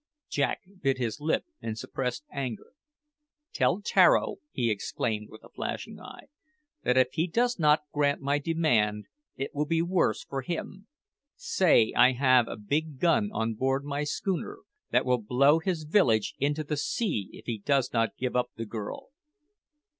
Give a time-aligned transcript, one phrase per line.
[0.29, 2.71] Jack bit his lip in suppressed anger.
[3.53, 6.25] "Tell Tararo," he exclaimed with a flashing eye,
[6.81, 10.87] "that if he does not grant my demand it will be worse for him.
[11.35, 16.33] Say I have a big gun on board my schooner that will blow his village
[16.39, 19.09] into the sea if he does not give up the girl."